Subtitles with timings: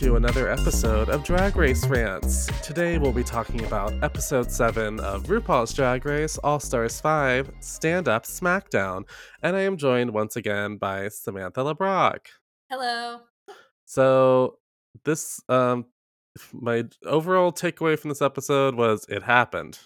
[0.00, 2.46] Hello, and welcome to another episode of Drag Race Rants.
[2.62, 8.08] Today we'll be talking about episode 7 of RuPaul's Drag Race All Stars 5 Stand
[8.08, 9.04] Up SmackDown.
[9.42, 12.26] And I am joined once again by Samantha LeBrock.
[12.70, 13.20] Hello.
[13.84, 14.58] So,
[15.04, 15.86] this, um,
[16.52, 19.78] my overall takeaway from this episode was it happened.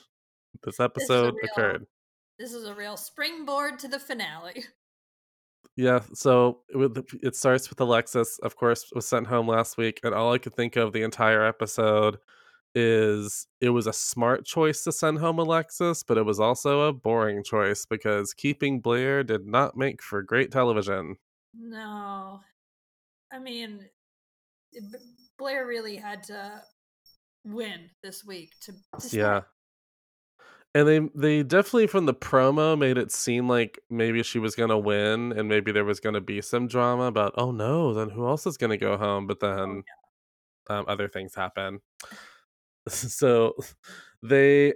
[0.63, 1.87] This episode real- occurred.
[2.39, 4.65] This is a real springboard to the finale.
[5.79, 10.33] Yeah, so it, starts with Alexis, of course, was sent home last week, and all
[10.33, 12.19] I could think of the entire episode
[12.75, 16.93] is it was a smart choice to send home Alexis, but it was also a
[16.93, 21.15] boring choice because keeping Blair did not make for great television.
[21.55, 22.41] No.
[23.33, 23.87] I mean,
[24.75, 24.81] eh,
[25.39, 26.61] Blair really had to
[27.45, 29.17] win this week to, to.
[29.17, 29.41] Yeah.
[30.75, 34.79] And they they definitely from the promo made it seem like maybe she was gonna
[34.79, 38.47] win and maybe there was gonna be some drama about oh no, then who else
[38.47, 39.27] is gonna go home?
[39.27, 39.83] But then
[40.71, 41.81] um, other things happen.
[42.89, 43.55] So
[44.23, 44.75] they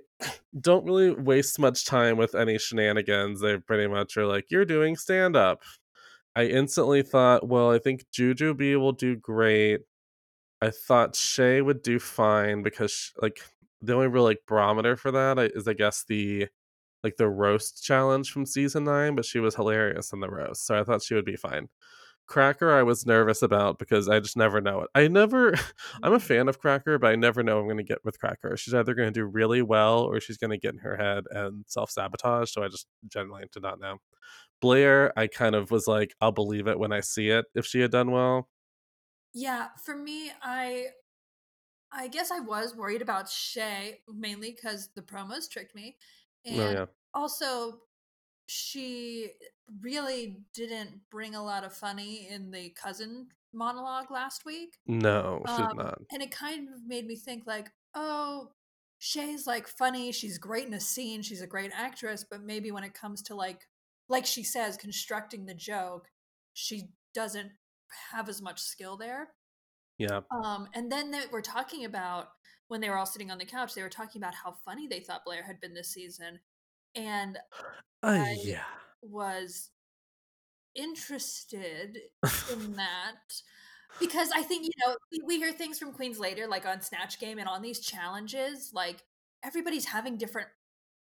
[0.61, 3.41] don't really waste much time with any shenanigans.
[3.41, 5.63] They pretty much are like, "You're doing stand up."
[6.37, 9.83] I instantly thought, well, I think Jujubee will do great.
[10.63, 13.41] I thought Shay would do fine because sh- like
[13.83, 16.49] the only real like barometer for that is I- guess the
[17.05, 20.79] like the roast challenge from season nine, but she was hilarious in the roast, so
[20.79, 21.69] I thought she would be fine.
[22.27, 24.91] Cracker, I was nervous about because I just never know it.
[24.95, 25.55] I never,
[26.03, 28.57] I'm a fan of Cracker, but I never know I'm going to get with Cracker.
[28.57, 31.25] She's either going to do really well or she's going to get in her head
[31.31, 32.51] and self sabotage.
[32.53, 33.99] So I just generally did not know.
[34.61, 37.81] Blair, I kind of was like, I'll believe it when I see it if she
[37.81, 38.49] had done well.
[39.35, 40.89] Yeah, for me, I
[41.93, 45.97] I guess I was worried about Shay mainly because the promos tricked me.
[46.45, 46.87] And Oh, yeah.
[47.15, 47.81] also
[48.47, 49.31] she
[49.81, 54.79] really didn't bring a lot of funny in the cousin monologue last week.
[54.87, 55.99] No, she did Um, not.
[56.11, 58.53] And it kind of made me think like, oh,
[58.99, 62.85] Shay's like funny, she's great in a scene, she's a great actress, but maybe when
[62.85, 63.69] it comes to like
[64.09, 66.09] like she says, constructing the joke,
[66.53, 67.53] she doesn't
[68.11, 69.31] have as much skill there.
[70.03, 70.21] Yeah.
[70.31, 72.29] Um, and then they were talking about
[72.69, 75.01] when they were all sitting on the couch, they were talking about how funny they
[75.01, 76.41] thought Blair had been this season.
[76.95, 77.37] And
[78.03, 78.65] Uh, I- yeah.
[79.03, 79.71] was
[80.75, 81.99] interested
[82.51, 83.15] in that
[84.01, 87.19] because I think you know we, we hear things from queens later, like on Snatch
[87.21, 89.05] Game and on these challenges, like
[89.45, 90.49] everybody's having different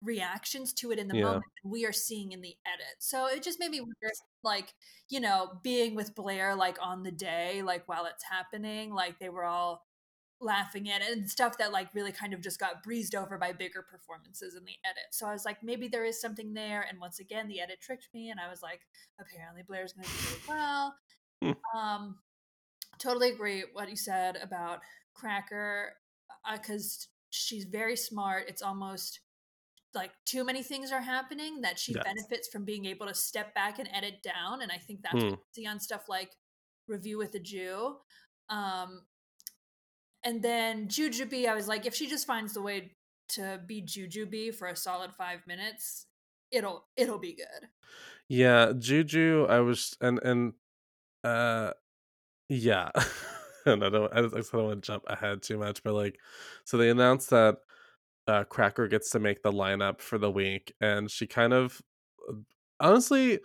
[0.02, 1.24] reactions to it in the Yeah.
[1.26, 1.46] moment.
[1.64, 4.12] We are seeing in the edit, so it just made me wonder,
[4.44, 4.74] like
[5.10, 9.30] you know, being with Blair, like on the day, like while it's happening, like they
[9.30, 9.86] were all
[10.42, 13.52] laughing at it and stuff that like really kind of just got breezed over by
[13.52, 15.04] bigger performances in the edit.
[15.12, 16.82] So I was like, maybe there is something there.
[16.90, 18.82] And once again, the edit tricked me, and I was like,
[19.20, 20.96] apparently Blair's going to do really well.
[21.42, 21.78] Hmm.
[21.78, 22.20] um,
[23.00, 24.82] totally agree what you said about
[25.14, 25.94] Cracker
[26.54, 28.46] because she's very smart.
[28.48, 29.20] It's almost
[29.96, 32.04] like too many things are happening that she Yes.
[32.04, 34.62] benefits from being able to step back and edit down.
[34.62, 36.32] And I think that's what you see on stuff like
[36.88, 37.98] Review with a Jew.
[38.50, 39.06] Um,
[40.24, 42.92] and then Jujubee, I was like, if she just finds the way
[43.30, 46.08] to be Jujubee for a solid five minutes,
[46.52, 47.70] it'll it'll be good.
[48.28, 50.54] Yeah, Juju, I was and and
[51.24, 51.72] uh
[52.50, 52.90] yeah.
[53.66, 56.20] and I don't I don't want to jump ahead too much, but like
[56.66, 57.58] so they announced that
[58.30, 61.82] uh Cracker gets to make the lineup for the week and she kind of
[62.30, 62.34] uh,
[62.80, 63.40] honestly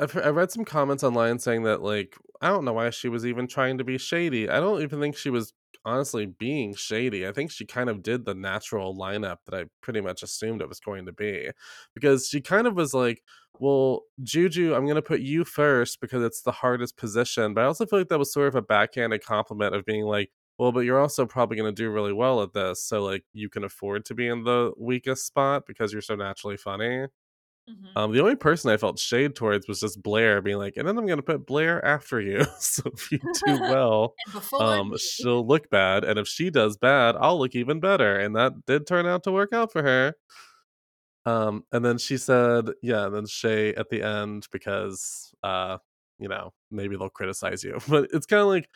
[0.00, 3.24] I've I read some comments online saying that like I don't know why she was
[3.24, 4.48] even trying to be shady.
[4.48, 5.52] I don't even think she was
[5.84, 7.26] honestly being shady.
[7.26, 10.68] I think she kind of did the natural lineup that I pretty much assumed it
[10.68, 11.50] was going to be
[11.94, 13.22] because she kind of was like,
[13.58, 17.66] "Well, Juju, I'm going to put you first because it's the hardest position." But I
[17.66, 20.30] also feel like that was sort of a backhanded compliment of being like,
[20.62, 23.48] "Well, but you're also probably going to do really well at this, so like you
[23.50, 27.06] can afford to be in the weakest spot because you're so naturally funny."
[27.70, 27.96] Mhm.
[27.96, 30.98] Um, the only person I felt shade towards was just Blair being like, and then
[30.98, 32.44] I'm gonna put Blair after you.
[32.58, 33.28] so if you do
[33.68, 34.16] well,
[34.58, 38.18] um, she'll look bad, and if she does bad, I'll look even better.
[38.18, 40.14] And that did turn out to work out for her.
[41.24, 45.78] Um, and then she said, yeah, and then Shay at the end because uh,
[46.18, 47.78] you know, maybe they'll criticize you.
[47.88, 48.68] But it's kind of like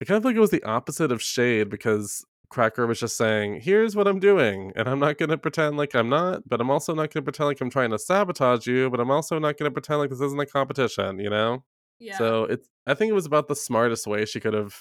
[0.00, 3.60] I kind of think it was the opposite of shade because Cracker was just saying,
[3.60, 6.70] "Here's what I'm doing, and I'm not going to pretend like I'm not, but I'm
[6.70, 9.58] also not going to pretend like I'm trying to sabotage you, but I'm also not
[9.58, 11.64] going to pretend like this isn't a competition." You know?
[11.98, 12.16] yeah.
[12.16, 12.68] So it's.
[12.86, 14.74] I think it was about the smartest way she could have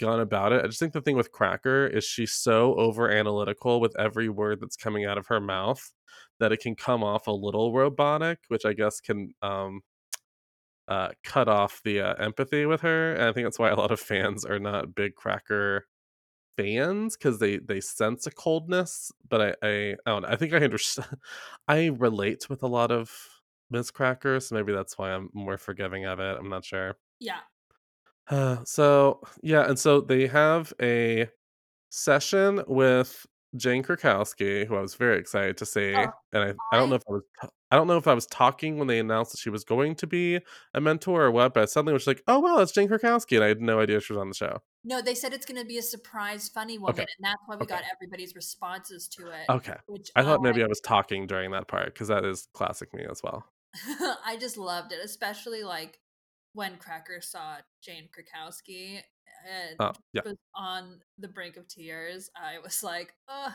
[0.00, 0.64] gone about it.
[0.64, 4.60] I just think the thing with Cracker is she's so over analytical with every word
[4.60, 5.92] that's coming out of her mouth
[6.38, 9.80] that it can come off a little robotic, which I guess can um
[10.88, 13.90] uh, cut off the uh, empathy with her, and I think that's why a lot
[13.90, 15.86] of fans are not big Cracker
[16.56, 19.12] fans because they they sense a coldness.
[19.28, 20.28] But I I, I don't know.
[20.28, 21.08] I think I understand.
[21.68, 23.12] I relate with a lot of
[23.70, 26.36] Miz Cracker, so maybe that's why I'm more forgiving of it.
[26.38, 26.96] I'm not sure.
[27.20, 27.40] Yeah.
[28.28, 31.28] Uh, so yeah, and so they have a
[31.90, 33.26] session with
[33.56, 36.96] Jane Krakowski, who I was very excited to see, Oh, and I I don't know
[36.96, 37.22] if I was
[37.70, 40.06] I don't know if I was talking when they announced that she was going to
[40.06, 40.40] be
[40.74, 43.44] a mentor or what, but I suddenly was like, oh wow, it's Jane Krakowski, and
[43.44, 44.62] I had no idea she was on the show.
[44.84, 47.56] no, they said it's going to be a surprise funny woman, Okay, and that's why
[47.56, 49.76] we okay, got everybody's responses to it, okay.
[49.86, 52.92] which I I thought maybe I was talking during that part because that is classic
[52.94, 53.44] me as well.
[54.24, 55.98] I just loved it, especially like
[56.52, 59.00] when Cracker saw Jane Krakowski
[59.46, 62.30] and Oh yeah, was on the brink of tears.
[62.36, 63.52] I was like, Ugh,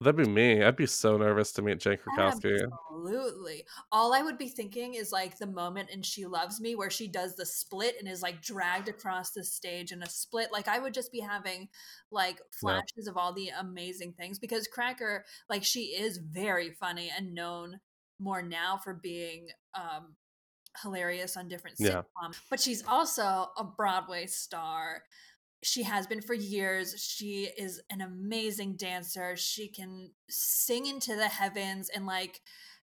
[0.00, 0.62] that'd be me.
[0.62, 2.72] I'd be so nervous to meet Jane Krakowski.
[2.90, 3.64] absolutely.
[3.92, 7.08] All I would be thinking is like the moment in She Loves Me where she
[7.08, 10.52] does the split and is like dragged across the stage in a split.
[10.52, 11.68] Like I would just be having
[12.10, 17.10] like Yeah, flashes of all the amazing things because Cracker, like she is very funny
[17.16, 17.80] and known
[18.18, 20.14] more now for being um
[20.82, 22.02] hilarious on different yeah.
[22.02, 25.02] sitcoms, but she's also a Broadway star.
[25.62, 26.94] She has been for years.
[27.00, 29.36] She is an amazing dancer.
[29.36, 32.40] She can sing into the heavens and like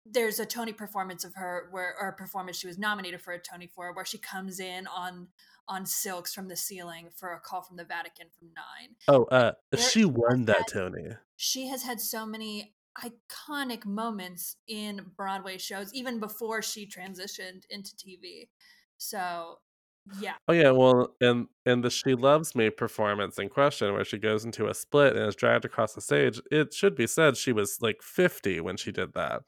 [0.06, 3.40] there's a Tony performance of her where or a performance she was nominated for a
[3.40, 5.28] Tony for where she comes in on
[5.68, 8.96] on silks from the ceiling for a call from the Vatican from 9.
[9.08, 11.08] Oh, uh, There she won that had Tony.
[11.38, 17.96] she has had so many iconic moments in Broadway shows, even before she transitioned into
[17.96, 18.50] TV.
[18.98, 19.60] So,
[20.06, 20.36] yeah.
[20.48, 24.44] Oh yeah, well, and and the "She Loves Me" performance in question, where she goes
[24.44, 27.80] into a split and is dragged across the stage, it should be said she was
[27.82, 29.44] like 50 when she did that,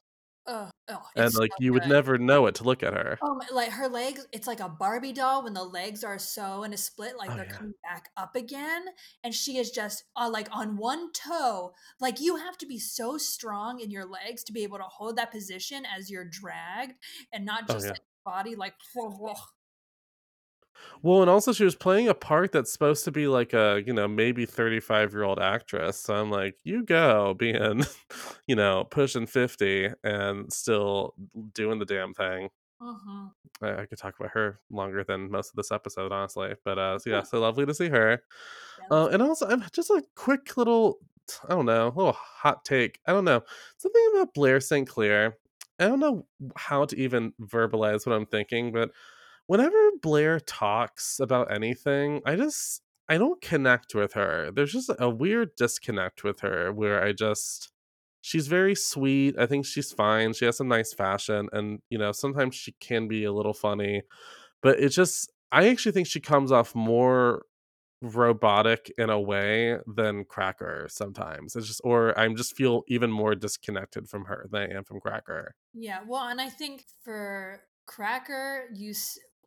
[0.46, 3.18] Oh, oh, and like so you would never know it to look at her.
[3.22, 6.64] Oh, my, like her legs, it's like a Barbie doll when the legs are so
[6.64, 8.84] in a split, like Oh they're yeah, coming back up again,
[9.22, 11.72] and she is just uh, like on one toe.
[11.98, 15.16] Like you have to be so strong in your legs to be able to hold
[15.16, 16.92] that position as you're dragged,
[17.32, 17.92] and not oh just yeah.
[17.92, 18.74] like body like.
[21.02, 23.92] Well, and also she was playing a part that's supposed to be like a you
[23.92, 25.98] know maybe 35 year old actress.
[26.00, 27.84] So I'm like, you go being,
[28.46, 31.14] you know, pushing 50 and still
[31.54, 32.48] doing the damn thing.
[32.82, 33.30] Mhm.
[33.62, 36.54] I, I could talk about her longer than most of this episode, honestly.
[36.64, 38.22] But uh, so yeah, so lovely to see her.
[38.90, 40.98] Uh, and also, I'm just a quick little,
[41.48, 42.98] I don't know, little hot take.
[43.06, 43.42] I don't know
[43.78, 44.88] something about Blair St.
[44.88, 45.38] Clair.
[45.78, 46.26] I don't know
[46.56, 48.90] how to even verbalize what I'm thinking, but
[49.46, 54.50] whenever Blair talks about anything, I just I don't connect with her.
[54.50, 57.70] There's just a weird disconnect with her where I just
[58.22, 59.38] she's very sweet.
[59.38, 60.32] I think she's fine.
[60.32, 64.02] She has some nice fashion and you know, sometimes she can be a little funny,
[64.62, 67.42] but it just I actually think she comes off more
[68.02, 71.56] robotic in a way than Cracker sometimes.
[71.56, 75.00] It's just or I'm just feel even more disconnected from her than I am from
[75.00, 75.54] Cracker.
[75.72, 78.94] Yeah, well, and I think for Cracker, you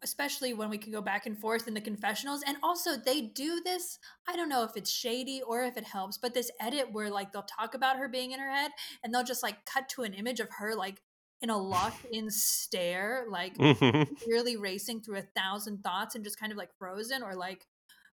[0.04, 3.62] especially when we can go back and forth in the confessionals, and also they do
[3.64, 4.00] this.
[4.28, 7.32] I don't know if it's shady or if it helps, but this edit where like
[7.32, 8.72] they'll talk about her being in her head,
[9.04, 11.02] and they'll just like cut to an image of her like
[11.42, 14.08] in a locked-in stare, like Mhm.
[14.28, 17.68] really racing through a thousand thoughts and just kind of like frozen or like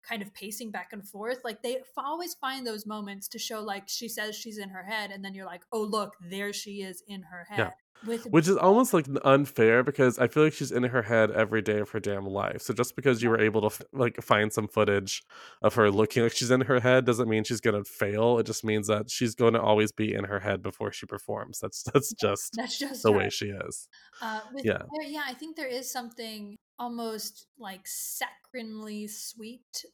[0.03, 1.41] kind of pacing back and forth.
[1.43, 4.83] Like they f- always find those moments to show like she says she's in her
[4.83, 7.71] head, and then you're like, oh look, there she is in her Yeah.
[8.05, 11.61] With Which is almost like unfair because I feel like she's in her head every
[11.61, 12.61] day of her damn life.
[12.61, 15.23] So just because you were able to f- like find some footage
[15.61, 18.39] of her looking like she's in her head doesn't mean she's going to fail.
[18.39, 21.59] It just means that she's going to always be in her head before she performs.
[21.59, 23.17] That's that's just That's just the her.
[23.17, 23.87] way she is.
[24.21, 24.83] Uh, Yeah.
[25.07, 29.85] Yeah, I think there is something almost like saccharinely sweet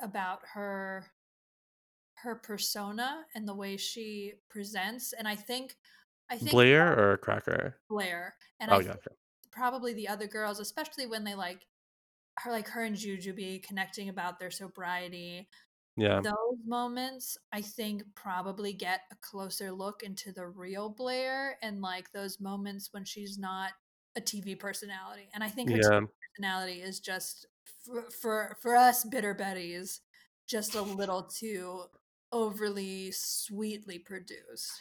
[0.00, 1.06] about her
[2.20, 5.12] her persona and the way she presents.
[5.12, 5.76] And I think
[6.30, 7.80] I think Blair or Cracker?
[7.88, 8.82] Blair and Oh I
[9.50, 11.66] probably the other girls, especially when they like
[12.40, 15.48] her like her and Jujubee connecting about their sobriety.
[15.96, 16.24] Yeah.
[16.24, 22.12] Those moments, I think, probably get a closer look into the real Blair and like
[22.12, 23.72] those moments when she's not
[24.16, 25.30] a TV personality.
[25.34, 26.06] And I think her TV Yeah.
[26.36, 27.46] personality is just
[27.84, 30.00] for for, for us bitter betties,
[30.48, 31.84] just a little too
[32.32, 34.72] overly sweetly produced.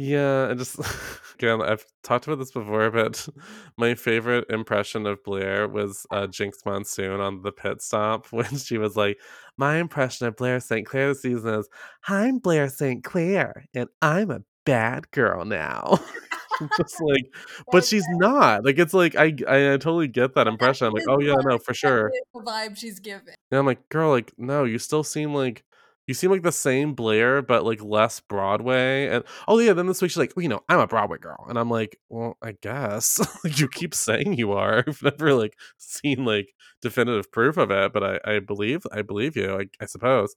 [0.00, 0.78] Yeah, and just
[1.34, 3.28] again, I've talked about this before, but
[3.76, 8.78] my favorite impression of Blair was uh, Jinkx Monsoon on the pit stop when she
[8.78, 9.18] was like,
[9.56, 10.86] "My impression of Blair St.
[10.86, 11.68] Clair this season is,
[12.06, 13.02] I'm Blair St.
[13.02, 15.98] Clair, and I'm a bad girl now."
[16.76, 17.24] Just like
[17.70, 21.20] but she's not, like, it's like, I I totally get that impression, I'm like, "Oh,
[21.20, 23.34] yeah, no, for sure." the vibe she's giving.
[23.50, 25.64] And I'm like, "Girl, like, no, you still seem like
[26.08, 30.02] you seem like the same Blair, but, like, less Broadway," and oh, yeah, then this
[30.02, 32.54] week she's like, "Well, you know, I'm a Broadway girl," and I'm like, "Well, I
[32.62, 33.20] guess."
[33.58, 34.84] You keep saying you are.
[34.88, 39.36] I've never, like, seen, like, definitive proof of it, but I I believe I believe
[39.36, 40.34] you, I I suppose.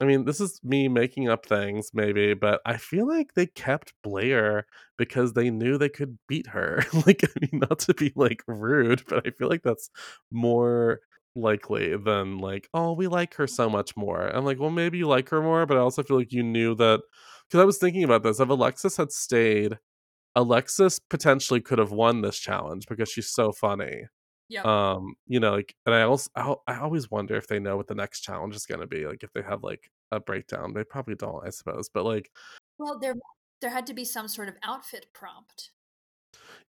[0.00, 3.94] I mean, this is me making up things maybe, but I feel like they kept
[4.02, 6.84] Blair because they knew they could beat her.
[7.06, 9.90] Like, I mean, not to be, like, rude, but I feel like that's
[10.30, 11.00] more
[11.36, 15.06] likely than, like, "Oh, we like her so much more." I'm like, "Well, maybe you
[15.08, 17.00] like her more, but I also feel like you knew that
[17.48, 19.78] because I was thinking about this, if Alexis had stayed,
[20.36, 24.04] Alexis potentially could have won this challenge because she's so funny.
[24.48, 24.66] Yep.
[24.66, 27.88] Um, you know, like, and I also I I always wonder if they know what
[27.88, 30.74] the next challenge is gonna be, like, if they have, like, a breakdown.
[30.74, 32.30] They probably don't, I suppose, but, like
[32.78, 33.14] Well, there
[33.60, 35.72] there had to be some sort of outfit prompt.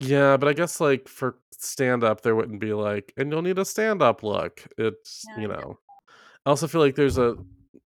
[0.00, 3.64] Yeah, but I guess, like, for stand-up, there wouldn't be like, "And you'll need a
[3.64, 5.80] stand-up look." It's Yeah, you know?
[6.46, 7.36] I also feel like there's a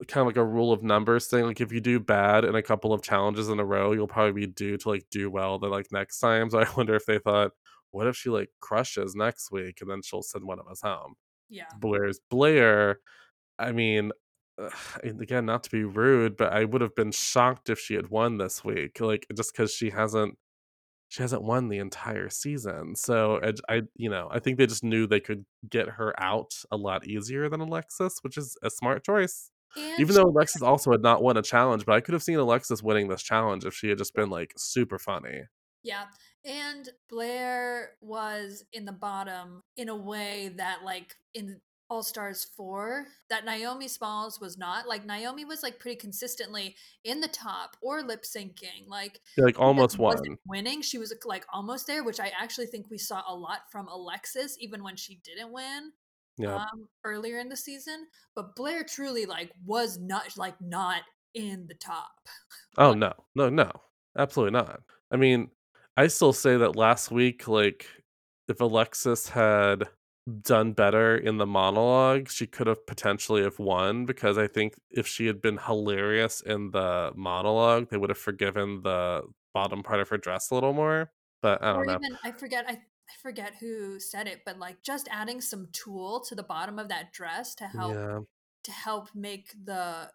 [0.09, 2.93] kinda like a rule of numbers thing, like, if you do bad in a couple
[2.95, 5.93] of challenges in a row, you'll probably be due to, like, do well the, like,
[5.93, 7.53] next time, so I wonder if they thought,
[7.93, 11.17] "What if she, like, crushes next week, and then she'll send one of us home?"
[11.49, 11.73] Yeah.
[11.81, 13.01] Whereas Blair,
[13.59, 14.13] I mean,
[14.59, 14.71] uh,
[15.05, 18.39] and again, not to be rude, but I would've been shocked if she had won
[18.39, 20.39] this week, like, just because she hasn't
[21.13, 23.39] she hasn't won the entire season, so,
[23.69, 27.07] I, you know, I think they just knew they could get her out a lot
[27.07, 29.51] easier than Alexis, which is a smart choice.
[29.77, 32.39] And Even though Alexis also had not won a challenge, but I could have seen
[32.39, 35.43] Alexis winning this challenge if she had just been, like, super funny.
[35.83, 36.05] Yeah,
[36.47, 41.61] and Blair was in the bottom in a way that, like, in
[41.93, 47.21] All Stars 4, that Naomi Smalls was not, like, Naomi was, like, pretty consistently in
[47.21, 50.39] the top or lip syncing, like, like, almost wasn't won.
[50.47, 53.89] winning, she was, like, almost there, which I actually think we saw a lot from
[53.89, 55.93] Alexis even when she didn't win,
[56.39, 56.51] Yep.
[56.61, 61.03] um, earlier in the season, but Blair truly, like, was not like, not
[61.35, 62.27] in the top.
[62.79, 63.13] Oh, no.
[63.35, 63.71] No, no.
[64.17, 64.81] Absolutely not.
[65.11, 65.51] I mean,
[65.99, 67.87] I still say that last week, like,
[68.49, 69.89] if Alexis had
[70.43, 75.27] done better in the monologue, she could've potentially have won, because I think if she
[75.27, 79.23] had been hilarious in the monologue, they would've forgiven the
[79.55, 81.13] bottom part of her dress a little more,
[81.43, 81.99] but I don't know.
[81.99, 86.21] even I forget I I forget who said it, but, like, just adding some tulle
[86.23, 88.23] to the bottom of that dress to help Yeah.
[88.65, 90.13] to help make the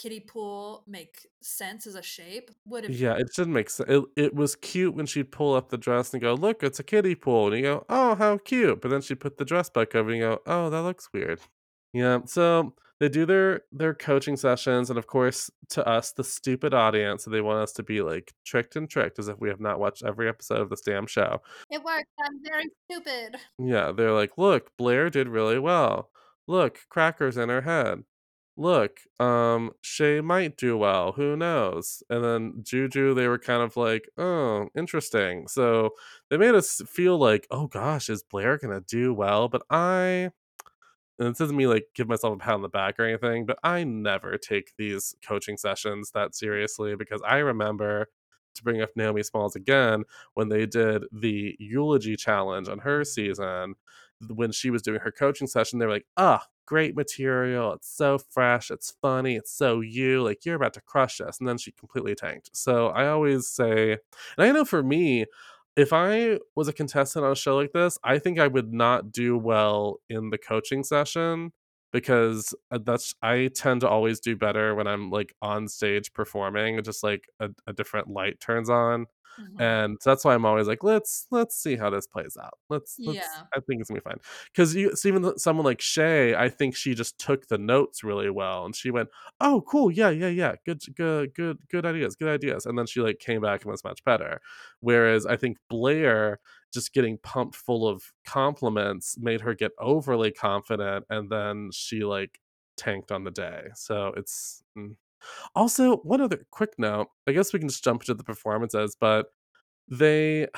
[0.00, 3.88] kiddie pool make sense as a shape would've Yeah, it didn't make sense.
[3.90, 6.82] it it was cute when she'd pull up the dress and go, "Look, it's a
[6.84, 9.94] kiddie pool," and you go, "Oh, how cute," but then she'd put the dress back
[9.94, 11.40] over and you go, "Oh, that looks weird."
[11.92, 16.74] Yeah, so they do their their coaching sessions, and of course, to us, the stupid
[16.74, 19.78] audience, they want us to be, like, tricked and tricked as if we have not
[19.80, 21.40] watched every episode of this damn show.
[21.70, 23.40] It worked, I'm very stupid.
[23.58, 26.10] Yeah, they're like, "Look, Blair did really well.
[26.46, 28.04] Look, crackers in her head.
[28.56, 33.76] Look, um, Shea might do well, who knows?" And then Juju, they were kind of
[33.76, 35.90] like, "Oh, interesting." So,
[36.28, 40.32] they made us feel like, "Oh gosh, is Blair gonna do well?" But I
[41.20, 43.58] and this isn't me, like, give myself a pat on the back or anything, but
[43.64, 48.08] I never take these coaching sessions that seriously, because I remember,
[48.56, 50.04] to bring up Naomi Smalls again,
[50.34, 53.76] when they did the eulogy challenge on her season,
[54.28, 58.18] when she was doing her coaching session, they were like, "Ah, great material, it's so
[58.18, 61.72] fresh, it's funny, it's so you, like, you're about to crush us," and then she
[61.72, 62.50] completely tanked.
[62.56, 63.92] So, I always say
[64.38, 65.26] and I know for me,
[65.76, 69.12] if I was a contestant on a show like this, I think I would not
[69.12, 71.52] do well in the coaching session,
[71.92, 76.82] because, uh, that's I tend to always do better when I'm, like, on stage performing,
[76.84, 79.06] just, like, a a different light turns on,
[79.38, 79.60] Mhm.
[79.60, 82.58] and that's why I'm always like, "Let's let's see how this plays out.
[82.70, 83.50] Let's let's Yeah.
[83.54, 84.18] I think it's gonna be fine."
[84.54, 88.30] 'Cause you see even someone like Shay, I think she just took the notes really
[88.30, 92.28] well, and she went, "Oh, cool, yeah, yeah, yeah, good good good good ideas, good
[92.28, 94.40] ideas," and then she, like, came back and was much better.
[94.80, 96.40] Whereas, I think Blair,
[96.72, 102.40] just getting pumped full of compliments made her get overly confident, and then she, like,
[102.76, 103.68] tanked on the day.
[103.74, 104.96] So, it's mm.
[105.54, 109.26] Also, one other quick note, I guess we can just jump into the performances, but
[109.88, 110.48] they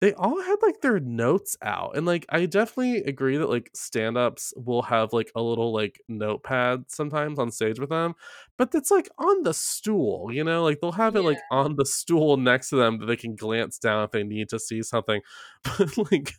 [0.00, 4.54] they all had, like, their notes out, and, like, I definitely agree that, like, stand-ups
[4.56, 8.14] will have, like, a little, like, notepad sometimes on stage with them,
[8.56, 10.62] but it's, like, on the stool, you know?
[10.64, 13.78] Like, they'll have it, like, on the stool next to them that they can glance
[13.78, 15.20] down if they need to see something.
[15.78, 16.34] But, like,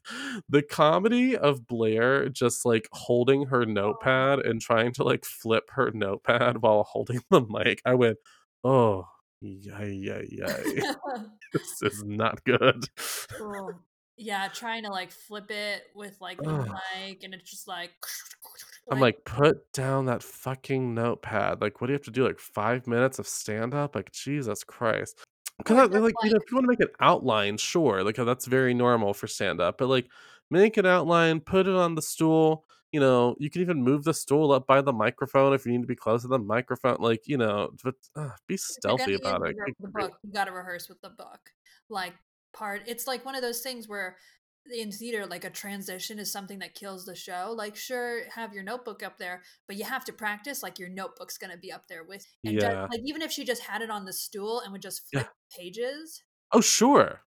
[0.50, 5.92] the comedy of Blair just, like, holding her notepad and trying to, like, flip her
[5.92, 8.18] notepad while holding the mic, I went,
[8.63, 9.06] "Oh."
[9.41, 10.81] Yay, yay, yay.
[11.53, 12.86] This is not good.
[13.39, 13.79] Oh,
[14.17, 17.93] yeah, trying to, like, flip it with, like, the mic, and it's just like
[18.91, 22.25] I'm like like, "Put down that fucking notepad." Like, what do you have to do,
[22.27, 23.96] like, 5 minutes of stand-up?
[23.96, 25.17] Like, Jesus Christ.
[25.60, 28.74] Because just, like, you know, if you wanna make an outline, sure, like, that's very
[28.74, 30.08] normal for stand-up, but, like,
[30.50, 34.13] make an outline, put it on the stool, you know, you can even move the
[34.13, 37.27] stool up by the microphone if you need to be close to the microphone, like,
[37.27, 39.58] you know, but, ugh, be stealthy about it.
[39.79, 41.53] the book, you gotta rehearse with the book.
[41.89, 42.15] Like,
[42.53, 44.17] part it's like one of those things where
[44.72, 47.51] in theater, like, a transition is something that kills the show.
[47.55, 51.38] Like, sure, have your notebook up there, but you have to practice, like, your notebook's
[51.38, 52.89] gonna be up there with Yeah.
[52.89, 55.29] like, even if she just had it on the stool and would just flip Yeah.
[55.55, 57.22] pages Oh, sure.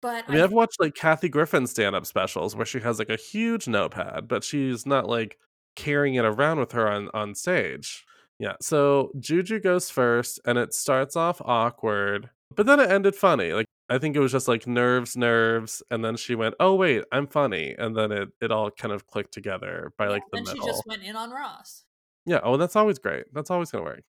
[0.00, 2.98] But I I mean, th I've watched, like, Kathy Griffin's stand-up specials where she has,
[2.98, 5.38] like, a huge notepad, but she's not, like,
[5.76, 8.04] carrying it around with her on on stage.
[8.38, 13.52] Yeah, so Juju goes first, and it starts off awkward, but then it ended funny,
[13.52, 17.04] like, I think it was just, like, nerves, nerves, and then she went, "Oh, wait,
[17.12, 20.38] I'm funny," and then it it all kind of clicked together by, Yeah, like, the
[20.38, 21.84] then she just went in on Ross.
[22.26, 23.26] Yeah, oh, that's always great.
[23.32, 24.02] That's always gonna work.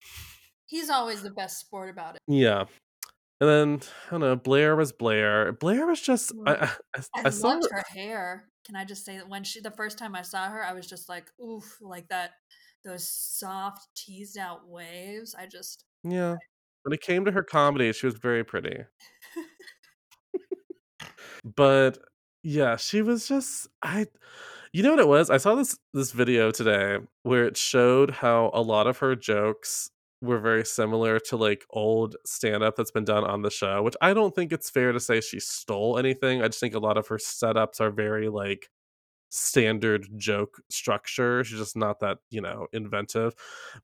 [0.65, 2.21] He's always the best sport about it.
[2.27, 2.65] Yeah.
[3.41, 5.51] And then, I don't know, Blair was Blair.
[5.53, 6.53] Blair was just I.
[6.55, 8.49] I I I loved her her hair.
[8.63, 10.87] Can I just say that when she the first time I saw her, I was
[10.87, 12.33] just like, "Oof," like that
[12.85, 16.35] those soft teased out waves, I just Yeah.
[16.83, 18.85] When it came to her comedy, she was very pretty.
[21.43, 21.99] But,
[22.43, 24.07] yeah, she was just I
[24.73, 25.29] you know what it was?
[25.31, 29.91] I saw this this video today where it showed how a lot of her jokes
[30.21, 34.13] were very similar to, like, old stand-up that's been done on the show, which I
[34.13, 37.07] don't think it's fair to say she stole anything, I just think a lot of
[37.07, 38.69] her setups are very, like,
[39.29, 43.33] standard joke structure, she's just not that, you know, inventive.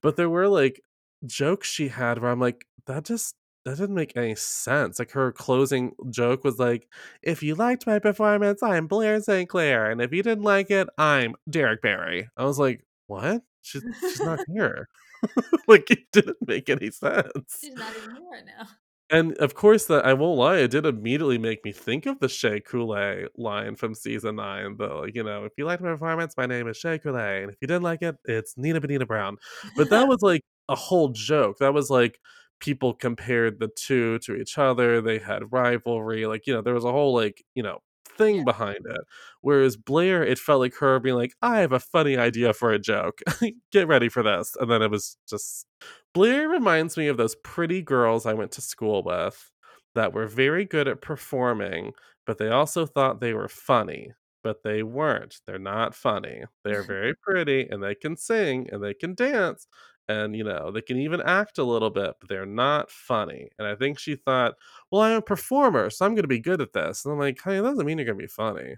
[0.02, 0.82] But there were, like,
[1.26, 5.32] jokes she had where I'm like, "That just that didn't make any sense." Like, her
[5.32, 6.88] closing joke was like,
[7.24, 9.50] "If you liked my performance, I'm Blair St.
[9.50, 13.44] Clair, and if you didn't like it, I'm Derrick Barry." I was like, "What?
[13.62, 14.88] She's she's not here."
[15.68, 17.60] Like, it didn't make any sense.
[17.62, 18.68] She's not even here right now.
[19.10, 22.28] And, of course, that I won't lie, it did immediately make me think of the
[22.28, 26.46] Shea Coulee line from season 9, though, you know, "If you liked my performance, my
[26.46, 29.38] name is Shea Coulee, and if you didn't like it, it's Nina Bo'nina Brown."
[29.76, 32.20] But that was, like, a whole joke, that was, like,
[32.60, 36.86] people compared the 2 to each other, they had rivalry, like, you know, there was
[36.86, 37.80] a whole, like, you know,
[38.18, 38.26] Yeah.
[38.26, 39.02] thing behind it.
[39.42, 42.80] Whereas Blair, it felt like her being like, "I have a funny idea for a
[42.80, 43.20] joke.
[43.72, 45.68] Get ready for this." And then it was just
[46.14, 49.52] Blair reminds me of those pretty girls I went to school with
[49.96, 51.94] that were very good at performing,
[52.26, 56.44] but they also thought they were funny, but they weren't, they're not funny.
[56.64, 59.68] They're very pretty, and they can sing, and they can dance,
[60.10, 63.50] and, you know, they can even act a little bit, but they're not funny.
[63.60, 64.56] And I think she thought,
[64.92, 67.58] "Well, I'm a performer, so I'm gonna be good at this." And I'm like, "Honey,
[67.58, 68.78] that doesn't mean you're gonna be funny."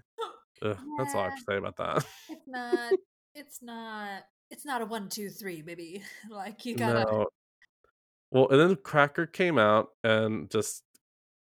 [0.62, 2.06] Ugh, that's all I have to say about that.
[2.28, 2.94] It's not
[3.34, 6.02] it's not it's not a 1, 2, 3, baby.
[6.30, 7.28] Like, you gotta No.
[8.30, 10.84] Well, and then Cracker came out and just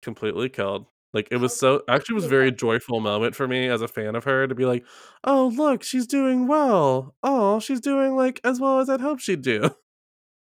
[0.03, 0.87] completely killed.
[1.17, 3.89] Like, it oh, was so actually, was a very joyful moment for me as a
[3.89, 4.85] fan of her to be like,
[5.25, 7.17] "Oh, look, she's doing well.
[7.23, 9.71] Oh, she's doing, like, as well as I'd hoped she'd do."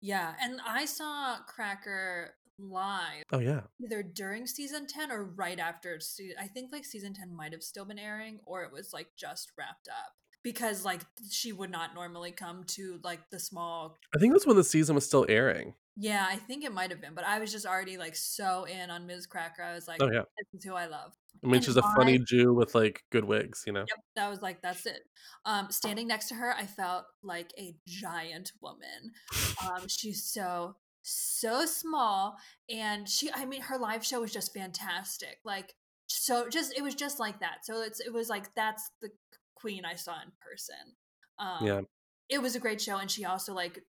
[0.03, 3.63] Yeah, and I saw Cracker live Oh, yeah.
[3.85, 7.63] either during season 10 or right after sea I think, like, season 10 might have
[7.63, 10.15] still been airing, or it was, like, just wrapped up.
[10.43, 14.57] Because, like, she would not normally come to, like, the small I think that's when
[14.57, 15.75] the season was still airing.
[15.97, 18.91] Yeah, I think it might have been, but I was just already, like, so in
[18.91, 20.23] on Miz Cracker, I was like, Oh, yeah.
[20.39, 23.25] "This is who I love." I mean, And she's a funny Jew with, like, good
[23.25, 23.87] wigs, you know?
[23.89, 25.03] Yep, that was like, "That's it."
[25.45, 29.13] Um, standing next to her, I felt like a giant woman.
[29.59, 32.37] Um, she's so, so small,
[32.69, 35.75] and she I mean, her live show was just fantastic, like,
[36.07, 37.65] so just it was just like that.
[37.65, 39.11] So it's it was like, that's the
[39.55, 40.97] queen I saw in person.
[41.39, 41.83] Um, Yeah.
[42.29, 43.83] it was a great show, and she also, like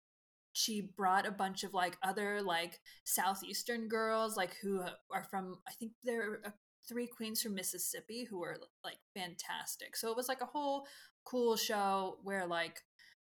[0.53, 4.81] she brought a bunch of, like, other, like, Southeastern girls, like, who
[5.13, 6.55] are from I think there are
[6.87, 9.95] 3 queens from Mississippi who were, like, fantastic.
[9.95, 10.85] So it was, like, a whole
[11.25, 12.81] cool show where, like,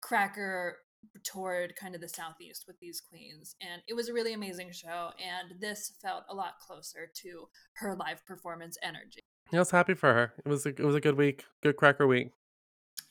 [0.02, 0.80] Cracker
[1.24, 5.12] toured kind of the Southeast with these queens, and it was a really amazing show,
[5.20, 9.20] and this felt a lot closer to her live performance energy.
[9.52, 10.34] Yeah, I was happy for her.
[10.46, 12.32] It was a it was a good week, good Cracker week.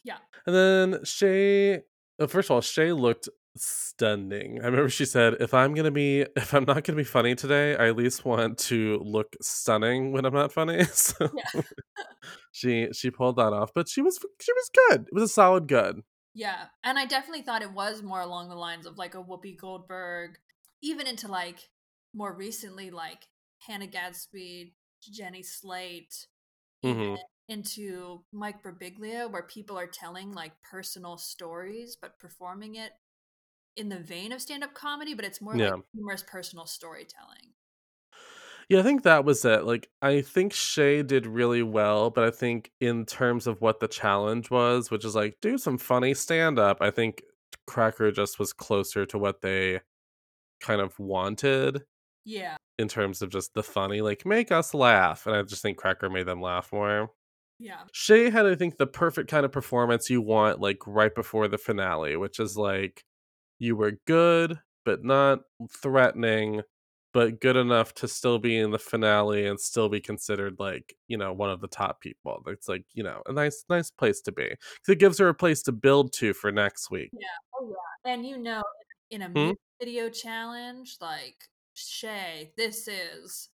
[0.05, 0.19] Yeah.
[0.47, 1.83] And then shay
[2.19, 4.61] uh, first of all, shay looked stunning.
[4.63, 7.77] I remember she said, "If I'm gonna be if I'm not gonna be funny today,
[7.77, 11.45] I at least want to look stunning when I'm not funny." So, Yeah.
[12.53, 15.03] she she pulled that off, but she was she was good.
[15.09, 16.03] It was a solid good.
[16.35, 19.57] Yeah, and I definitely thought it was more along the lines of, like, a Whoopi
[19.57, 20.39] Goldberg,
[20.81, 21.71] even into, like
[22.15, 26.27] more recently, like Hannah Gadsby, Jenny Slate,
[26.83, 27.23] Mhm.
[27.49, 32.93] into Mike Birbiglia, where people are telling like personal stories but performing it
[33.77, 37.53] in the vein of stand-up comedy, but it's more like humorous personal storytelling.
[38.69, 39.65] Yeah, I think that was it.
[39.65, 43.89] Like, I think Shay did really well, but I think in terms of what the
[43.89, 47.23] challenge was, which is like do some funny stand up, I think
[47.67, 49.81] Cracker just was closer to what they
[50.61, 51.83] kind of wanted
[52.25, 52.57] Yeah.
[52.79, 55.27] in terms of just the funny, like make us laugh.
[55.27, 57.11] And I just think Cracker made them laugh more.
[57.59, 57.83] Yeah.
[57.93, 61.59] Shay had, I think, the perfect kind of performance you want, like right before the
[61.59, 63.05] finale, which is like
[63.63, 66.63] you were good, but not threatening,
[67.13, 71.17] but good enough to still be in the finale and still be considered like, you
[71.19, 72.43] know, one of the top people.
[72.49, 74.49] It's like, you know, a nice, nice place to be.
[74.51, 77.13] 'Cause it gives her a place to build to for next week.
[77.13, 77.27] Yeah.
[77.55, 78.13] Oh yeah.
[78.13, 78.63] And you know,
[79.11, 79.53] in a Hmm?
[79.81, 83.49] video challenge, like Shay, this is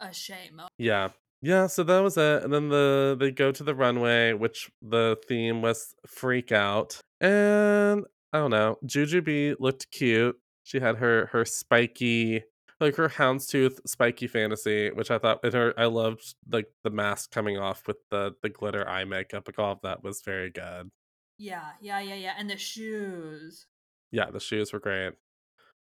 [0.00, 0.56] a shame.
[0.56, 0.72] moment.
[0.78, 1.10] Yeah.
[1.42, 2.42] Yeah, so that was it.
[2.42, 7.00] And then the they go to the runway, which the theme was freak out.
[7.20, 8.04] And
[8.34, 10.36] I don't know, Jujubee looked cute.
[10.64, 12.42] She had her her spiky
[12.80, 17.30] like her houndstooth spiky fantasy, which I thought and her I loved like the mask
[17.30, 19.44] coming off with the the glitter eye makeup.
[19.46, 20.90] Like all of that was very good.
[21.38, 22.32] Yeah, yeah, yeah, yeah.
[22.36, 23.66] And the shoes.
[24.10, 25.12] Yeah, the shoes were great.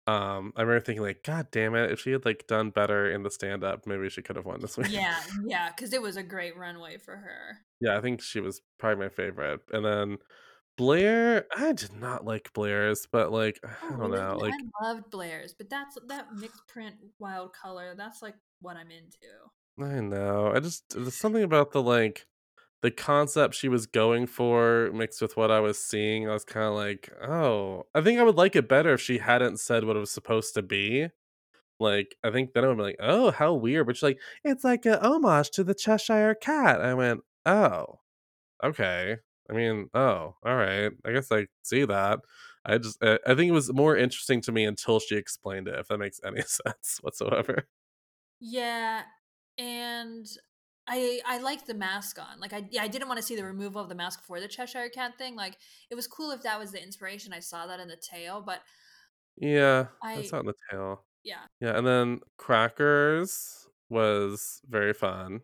[0.06, 3.24] Um, I remember thinking like, God damn it, if she had like done better in
[3.24, 4.90] the stand up, maybe she could have won this week.
[4.90, 7.58] Yeah, yeah, because it was a great runway for her.
[7.78, 9.60] Yeah, I think she was probably my favorite.
[9.70, 10.18] And then
[10.78, 14.18] Blair, I did not like Blair's, but like I Oh, don't really?
[14.18, 17.94] know, like I loved Blair's, but that's that mixed print wild color.
[17.96, 19.50] That's like what I'm into.
[19.80, 20.52] I know.
[20.54, 22.26] I just there's something about the like
[22.82, 26.28] the concept she was going for mixed with what I was seeing.
[26.28, 29.18] I was kind of like, oh, I think I would like it better if she
[29.18, 31.08] hadn't said what it was supposed to be.
[31.80, 33.86] Like, I think then I would be like, oh, how weird.
[33.86, 36.80] But she's like, it's like a homage to the Cheshire Cat.
[36.82, 38.00] I went, oh,
[38.64, 39.18] okay.
[39.50, 40.92] I mean, oh, all right.
[41.04, 42.20] I guess I see that.
[42.64, 45.78] I just, I I think it was more interesting to me until she explained it,
[45.78, 47.68] if that makes any sense whatsoever.
[48.40, 49.04] Yeah,
[49.56, 50.26] and
[50.86, 52.40] I I liked the mask on.
[52.40, 54.48] Like I yeah, I didn't want to see the removal of the mask for the
[54.48, 55.34] Cheshire Cat thing.
[55.36, 55.58] Like
[55.90, 57.32] it was cool if that was the inspiration.
[57.32, 58.62] I saw that in the tail, but
[59.36, 61.06] Yeah, that's not in the tail.
[61.22, 61.46] yeah.
[61.60, 65.42] Yeah, and then Crackers was very fun.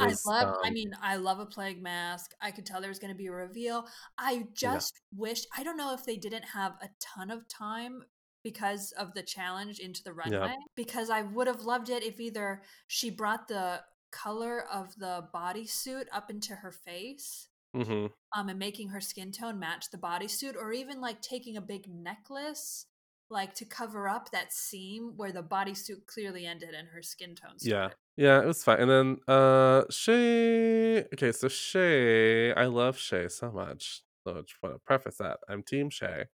[0.00, 0.18] I love.
[0.24, 2.32] loved I um mean, I love a plague mask.
[2.40, 3.86] I could tell there was gonna be a reveal.
[4.18, 4.80] I Yeah.
[4.80, 8.04] just wished I don't know if they didn't have a ton of time
[8.42, 10.48] because of the challenge into the Yeah.
[10.48, 15.28] runway, because I would have loved it if either she brought the color of the
[15.34, 18.12] bodysuit up into her face, Mhm.
[18.36, 21.88] um, and making her skin tone match the bodysuit, or even like taking a big
[21.88, 22.86] necklace,
[23.30, 27.58] like to cover up that seam where the bodysuit clearly ended and her skin tone
[27.60, 27.90] Yeah.
[27.90, 27.96] started.
[28.16, 28.80] Yeah, it was fine.
[28.80, 34.02] And then, uh, Shay okay, so Shay I love Shay so much.
[34.26, 35.38] So I just wanna preface that.
[35.48, 36.26] I'm team Shay.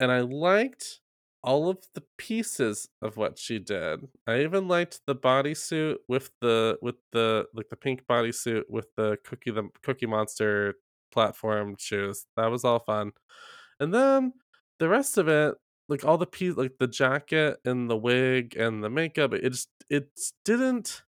[0.00, 1.00] And I liked
[1.44, 4.08] all of the pieces of what she did.
[4.26, 9.18] I even liked the bodysuit with the with the like, the pink bodysuit with the
[9.24, 10.76] Cookie the Cookie Monster
[11.12, 12.26] platform shoes.
[12.36, 13.12] That was all fun.
[13.80, 14.34] And then
[14.78, 15.54] the rest of it,
[15.90, 19.70] like, all the piece like, the jacket and the wig and the makeup, it just
[19.90, 20.10] it
[20.46, 21.04] didn't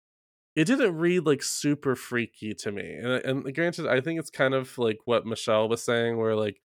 [0.57, 2.95] it didn't read, like, super freaky to me.
[2.97, 6.61] And and granted, I think it's kind of like what Michelle was saying where, like,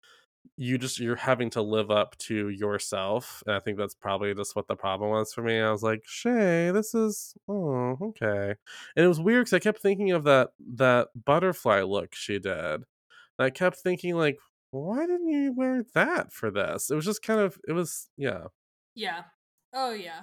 [0.57, 4.57] you just you're having to live up to yourself, and I think that's probably just
[4.57, 5.61] what the problem was for me.
[5.61, 8.55] I was like, "Shay, this is oh, okay."
[8.97, 12.53] And it was weird because I kept thinking of that that butterfly look she did.
[12.55, 12.85] And
[13.47, 14.39] I kept thinking like,
[14.85, 18.47] "Why didn't you wear that for this?" It was just kind of it was yeah.
[18.95, 19.25] Yeah.
[19.75, 20.23] Oh yeah.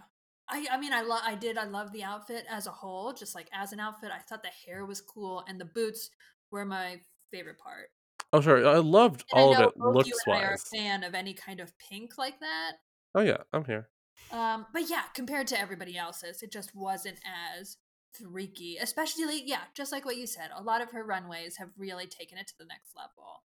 [0.50, 3.36] I I mean I love I did I love the outfit as a whole, just
[3.36, 4.12] like as an outfit.
[4.12, 6.10] I thought the hair was cool and the boots
[6.52, 7.90] were my favorite part.
[8.34, 8.68] Oh, sure.
[8.68, 11.04] I loved And I all of know it both you and I are a fan
[11.04, 12.74] of any kind of pink like that.
[13.14, 13.38] Oh, yeah.
[13.54, 13.90] I'm here.
[14.32, 17.20] Um, but yeah, compared to everybody else's, it just wasn't
[17.60, 17.78] as
[18.12, 18.78] freaky.
[18.78, 20.50] Especially, yeah, just like what you said.
[20.56, 23.44] A lot of her runways have really taken it to the next level.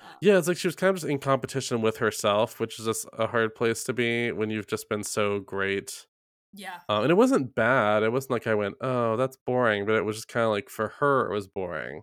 [0.00, 2.86] Um, Yeah, it's like she was kind of just in competition with herself, which is
[2.86, 6.06] just a hard place to be when you've just been so great.
[6.52, 8.02] yeah, Uh, and it wasn't bad.
[8.04, 10.88] It wasn't like I went, "Oh, that's boring," but it was just kinda like for
[11.00, 12.02] her, it was boring.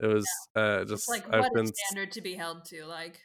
[0.00, 2.84] It was, uh, it's just like I've what been standard to be held to.
[2.86, 3.22] Like,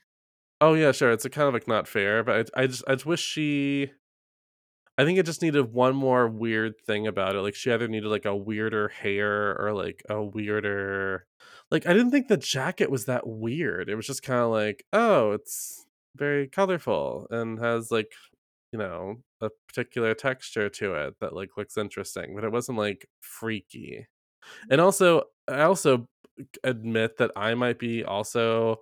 [0.60, 1.12] Oh, yeah, sure.
[1.12, 3.92] It's a kind of, like, not fair, but I I just I just wish she
[4.98, 7.42] I think it just needed one more weird thing about it.
[7.42, 11.28] Like, she either needed, like, a weirder hair or, like, a weirder
[11.72, 13.90] like, I didn't think the jacket was that weird.
[13.90, 18.14] It was just kinda like, "Oh, it's very colorful and has, like,
[18.74, 23.08] you know, a particular texture to it that like looks interesting, but it wasn't like
[23.22, 24.08] freaky.
[24.72, 26.08] And also, I also
[26.64, 28.82] admit that I might be also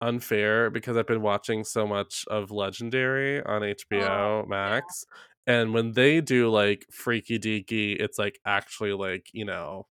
[0.00, 3.62] unfair because I've been watching so much of Legendary on
[3.92, 4.46] Oh, HBO yeah.
[4.46, 5.04] Max.
[5.46, 9.86] And when they do like freaky deaky, it's like actually like, you know,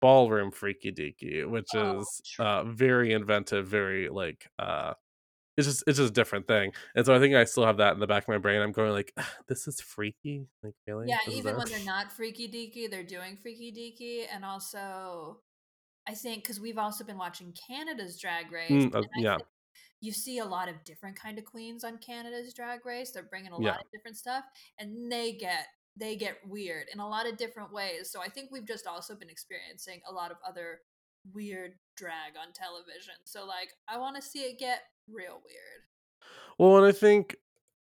[0.00, 4.94] ballroom freaky deaky, which Oh, is uh very inventive, very like uh
[5.56, 6.72] it's just it's just a different thing.
[6.94, 8.60] And so I think I still have that in the back of my brain.
[8.60, 9.12] I'm going like,
[9.48, 10.46] this is freaky?
[10.62, 11.06] Like really?
[11.08, 14.26] Yeah, This even when they're not freaky deaky, they're doing freaky deaky.
[14.30, 15.40] And also,
[16.06, 19.38] I think because we've also been watching Canada's Drag Race, Mm, uh, yeah,
[20.00, 23.10] you see a lot of different kind of queens on Canada's Drag Race.
[23.12, 23.70] They're bringing a lot yeah.
[23.76, 24.44] of different stuff,
[24.78, 28.10] and they get they get weird in a lot of different ways.
[28.10, 30.80] So I think we've just also been experiencing a lot of other
[31.32, 33.14] weird drag on television.
[33.24, 35.82] So like, I want to see it get real weird.
[36.58, 37.36] Well, and I think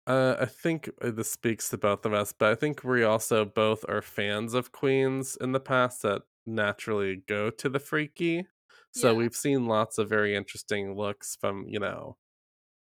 [0.07, 3.45] uh, I think uh, this speaks to both of us, but I think we also
[3.45, 8.47] both are fans of queens in the past that naturally go to the freaky.
[8.93, 12.17] So Yeah, we've seen lots of very interesting looks from, you know,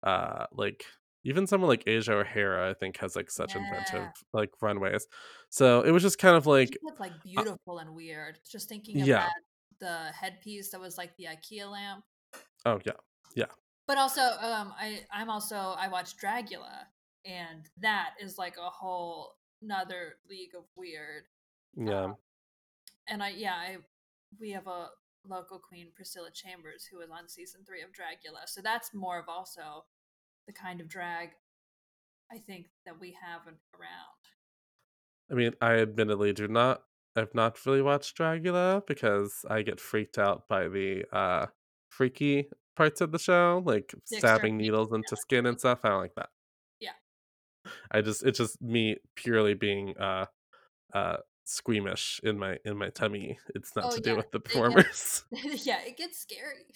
[0.03, 0.85] uh like
[1.29, 5.07] even someone like Asia O'Hara, I think, has like such inventive like runways.
[5.51, 8.39] So it was just kind of like looked like uh, beautiful and weird.
[8.51, 9.27] Just thinking of yeah.
[9.27, 9.33] that,
[9.79, 12.03] the headpiece that was like the IKEA lamp.
[12.65, 12.93] Oh yeah.
[13.37, 13.45] Yeah.
[13.87, 16.87] But also, um, I I'm also I watched Dragula,
[17.27, 21.25] and that is like a whole another league of weird.
[21.77, 22.13] Yeah.
[23.07, 23.77] And I yeah I
[24.41, 24.89] we have a
[25.29, 29.29] local queen Priscilla Chambers who was on season three of Dragula, so that's more of
[29.29, 29.85] also
[30.49, 31.31] the kind of drag
[32.33, 34.23] I think that we have around.
[35.31, 36.83] I mean, I admittedly do not
[37.15, 41.47] I've not really watched Dragula because I get freaked out by the uh
[41.91, 45.81] freaky parts of the show, like The stabbing needles into skin and stuff.
[45.85, 46.31] I don't like that.
[46.81, 46.91] Yeah.
[47.91, 50.27] I just it's just me purely being uh
[50.95, 53.39] uh squeamish in my in my tummy.
[53.55, 55.25] It's not Oh to do with the It gets performers.
[55.67, 56.67] yeah, it gets scary.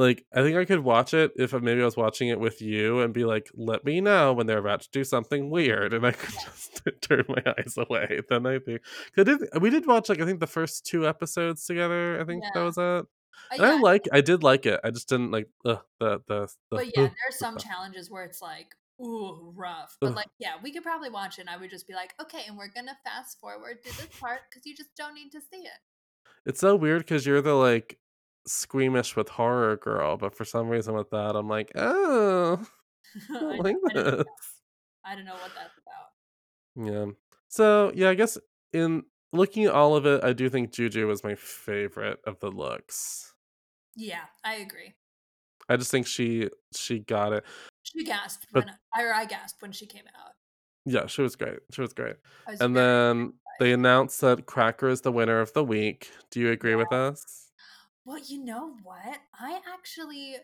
[0.00, 3.00] Like I think I could watch it if maybe I was watching it with you
[3.00, 6.12] and be like, "Let me know when they're about to do something weird," and I
[6.20, 8.20] could just turn my eyes away.
[8.28, 8.80] Then I think
[9.16, 9.40] I did.
[9.60, 12.20] We did watch like I think the first two episodes together.
[12.20, 12.82] I think that was it.
[12.82, 13.02] Uh,
[13.52, 14.08] And I like.
[14.12, 14.80] I did like it.
[14.82, 16.76] I just didn't like ugh, the the the.
[16.76, 19.96] But yeah, there's some challenges where it's like, ooh, rough.
[20.00, 22.44] But like, yeah, we could probably watch it and I would just be like, okay,
[22.48, 25.60] and we're gonna fast forward to this part because you just don't need to see
[25.60, 25.80] it.
[26.46, 27.98] It's so weird because you're the like
[28.46, 32.64] squeamish with horror girl, but for some reason with that, I'm like, oh,
[33.30, 34.24] I like I don't this.
[35.04, 36.92] I don't know what that's about.
[36.92, 37.12] Yeah.
[37.48, 38.38] So yeah, I guess
[38.72, 42.50] in looking at all of it, I do think Juju was my favorite of the
[42.50, 43.34] looks.
[43.96, 44.94] Yeah, I agree.
[45.68, 47.44] I just think she she got it.
[47.82, 50.32] She gasped But when or I gasped when she came out.
[50.84, 51.58] yeah, she was great.
[51.72, 52.16] She was great.
[52.48, 56.10] Was And then they announced that Cracker is the winner of the week.
[56.30, 57.39] Do you agree with us?
[58.04, 59.18] Well, you know what?
[59.38, 60.36] I actually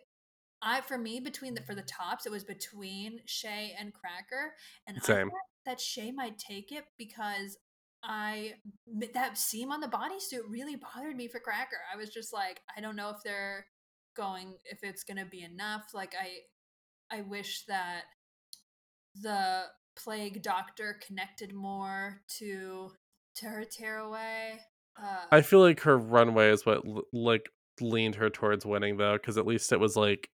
[0.63, 4.55] I for me between the for the tops, it was between Shay and Cracker,
[4.87, 5.31] and I Same.
[5.31, 7.59] thought that Shay might take it because
[8.03, 8.55] I
[9.13, 11.79] that seam on the bodysuit really bothered me for Cracker.
[11.93, 13.67] I was just like, I don't know if they're
[14.17, 15.91] going if it's gonna be enough.
[15.95, 18.03] Like I I wish that
[19.15, 19.65] the
[19.97, 22.93] plague doctor connected more to
[23.37, 24.61] to her tearaway.
[25.01, 26.83] Uh I feel like her runway is what
[27.13, 30.31] like leaned her towards winning though, because at least it was like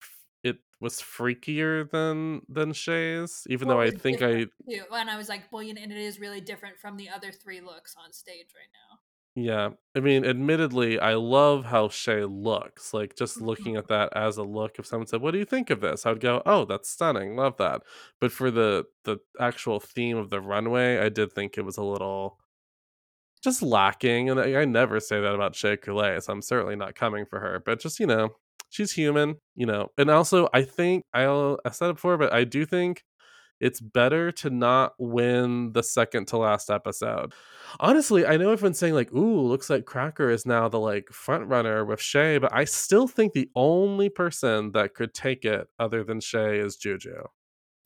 [0.42, 3.46] it was freakier than than Shay's.
[3.50, 4.84] Even well though I think I too.
[4.92, 7.32] And I was like, well, you know, and it is really different from the other
[7.32, 8.98] three looks on stage right now.
[9.34, 9.70] Yeah.
[9.96, 12.92] I mean, admittedly, I love how Shay looks.
[12.92, 15.70] Like, just looking at that as a look, if someone said, What do you think
[15.70, 16.04] of this?
[16.04, 17.36] I would go, Oh, that's stunning.
[17.36, 17.82] Love that.
[18.20, 21.84] But for the the actual theme of the runway, I did think it was a
[21.84, 22.38] little
[23.38, 24.30] just lacking.
[24.30, 27.40] And I, I never say that about Shea Coulee, so I'm certainly not coming for
[27.40, 27.62] her.
[27.64, 28.30] But just, you know,
[28.70, 29.88] she's human, you know.
[29.98, 33.04] And also I think I'll I said it before, but I do think
[33.60, 37.34] it's better to not win the second to last episode.
[37.80, 41.48] Honestly, I know everyone's saying like, "Ooh, looks like Cracker is now the like front
[41.48, 46.04] runner with Shay," but I still think the only person that could take it other
[46.04, 47.24] than Shay is Juju.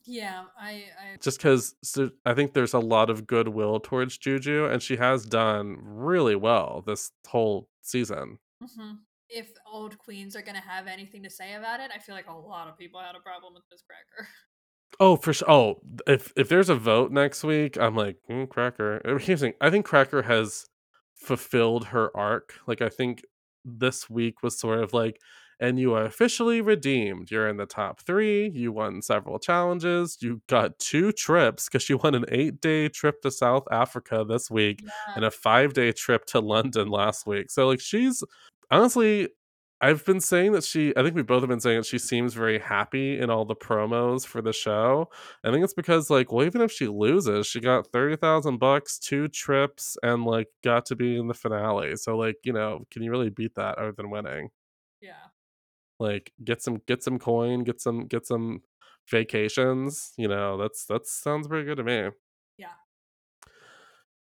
[0.06, 4.66] Yeah, I, I Just because so I think there's a lot of goodwill towards Juju,
[4.66, 8.38] and she has done really well this whole season.
[8.62, 8.98] mhm.
[9.28, 12.32] if old queens are gonna have anything to say about it, I feel like a
[12.34, 14.28] lot of people had a problem with this cracker.
[15.00, 15.50] Oh, for sure.
[15.50, 19.00] Oh, if if there's a vote next week, I'm like mm, Cracker.
[19.04, 19.54] Here's the thing.
[19.60, 20.66] I think Cracker has
[21.14, 22.54] fulfilled her arc.
[22.66, 23.22] Like I think
[23.64, 25.18] this week was sort of like,
[25.62, 27.31] and you are officially redeemed.
[27.31, 28.51] You're in the top three.
[28.51, 30.18] You won several challenges.
[30.20, 34.51] You got two trips because you won an eight day trip to South Africa this
[34.51, 34.90] week Yeah.
[35.16, 37.51] and a five day trip to London last week.
[37.51, 38.22] So, like, she's
[38.70, 39.29] honestly,
[39.81, 42.35] I've been saying that she, I think we both have been saying that she seems
[42.35, 45.11] very happy in all the promos for the show.
[45.44, 49.27] I think it's because, like, well, even if she loses, she got 30,000 bucks, two
[49.29, 51.96] trips, and, like, got to be in the finale.
[51.96, 54.51] So, like, you know, can you really beat that other than winning?
[55.01, 55.14] Yeah.
[56.02, 58.62] Like, get some, get some coin, get some, get some
[59.10, 60.12] vacations.
[60.18, 62.10] You know, that's, that sounds pretty good to me.
[62.58, 62.74] Yeah.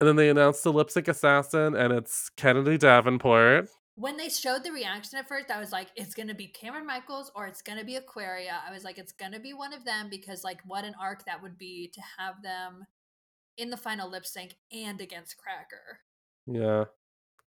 [0.01, 3.69] And then they announced the lip sync assassin, and it's Kennedy Davenport.
[3.97, 6.85] When they showed the reaction at first, I was like, it's going to be Cameron
[6.85, 8.61] Michaels or it's going to be Aquaria.
[8.69, 11.25] I was like, it's going to be one of them because, like, what an arc
[11.27, 12.85] that would be to have them
[13.57, 16.01] in the final lip sync and against Cracker.
[16.47, 16.87] Yeah.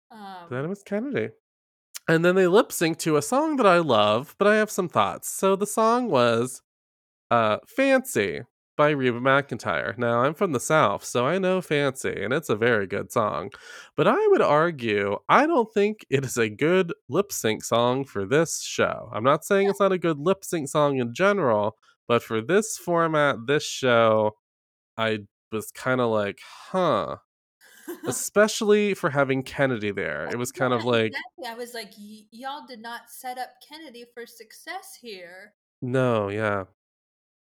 [0.10, 1.30] Um, Then it was Kennedy.
[2.08, 4.88] And then they lip sync to a song that I love, but I have some
[4.89, 5.30] thoughts.
[5.30, 6.62] So the song was
[7.32, 8.41] uh, Fancy
[8.78, 9.98] by Reba McEntire.
[9.98, 13.52] Now, I'm from the South, so I know Fancy, and it's a very good song.
[13.98, 18.26] But I would argue, I don't think it is a good lip sync song for
[18.26, 19.10] this show.
[19.13, 22.78] I'm not saying it's not a good lip sync song in general, but for this
[22.78, 24.38] format, this show,
[24.98, 25.20] I
[25.52, 26.39] was kind of like,
[26.72, 27.17] huh.
[28.06, 30.28] Especially for having Kennedy there.
[30.30, 31.46] It was kind yeah, of like, exactly.
[31.48, 35.54] I was like, y- y'all did not set up Kennedy for success here.
[35.82, 36.66] No, yeah.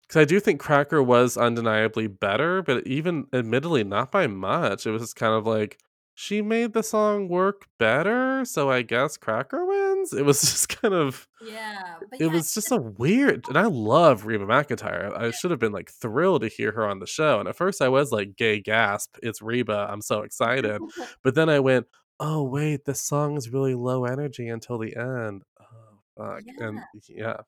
[0.03, 4.87] Because I do think Cracker was undeniably better, but even admittedly not by much.
[4.87, 5.79] It was just kind of like
[6.15, 10.13] she made the song work better, so I guess Cracker wins.
[10.13, 13.65] It was just kind of Yeah, but it yeah, was just a weird and I
[13.67, 15.17] love Reba McEntire.
[15.17, 17.41] I should have been like thrilled to hear her on the show.
[17.41, 19.89] And at first I was like gay gasp, it's Reba.
[19.91, 20.83] I'm so excited.
[21.25, 21.87] But then I went,
[22.21, 26.45] "Oh wait, this song is really low energy until the end." Oh fuck.
[26.59, 27.39] And yeah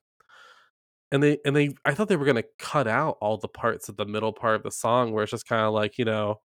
[1.11, 3.97] and they and they I thought they were gonna cut out all the parts of
[3.97, 6.41] the middle part of the song where it's just kind of like you know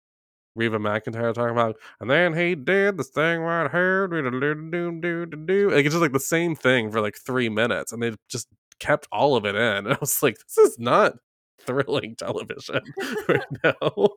[0.55, 6.01] Reba McEntire talking about and then he did this thing right here like it's just
[6.01, 8.47] like the same thing for like three minutes and they just
[8.79, 9.61] kept all of it in.
[9.61, 11.13] And I was like this is not
[11.59, 12.81] thrilling television
[13.27, 14.09] right now.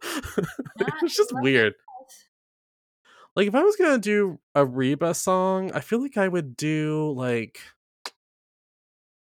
[1.03, 1.75] It's just weird.
[3.37, 7.12] like if I was gonna do a Reba song I feel like I would do
[7.16, 7.61] like